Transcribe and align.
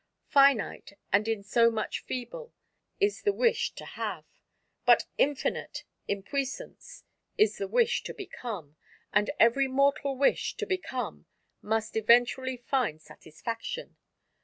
Finite, 0.25 0.93
and 1.13 1.27
in 1.27 1.43
so 1.43 1.69
much 1.69 1.99
feeble, 2.05 2.51
is 2.99 3.21
the 3.21 3.31
wish 3.31 3.71
to 3.75 3.85
have: 3.85 4.25
but 4.83 5.05
infinite 5.19 5.83
in 6.07 6.23
puissance 6.23 7.03
is 7.37 7.59
the 7.59 7.67
wish 7.67 8.01
to 8.05 8.13
become; 8.15 8.77
and 9.13 9.29
every 9.39 9.67
mortal 9.67 10.17
wish 10.17 10.55
to 10.55 10.65
become 10.65 11.27
must 11.61 11.95
eventually 11.95 12.57
find 12.57 12.99
satisfaction. 12.99 13.95